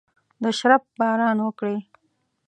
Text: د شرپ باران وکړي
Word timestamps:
د 0.43 0.45
شرپ 0.59 0.83
باران 0.99 1.37
وکړي 1.43 1.77